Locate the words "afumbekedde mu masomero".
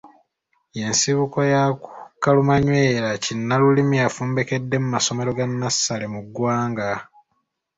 4.07-5.29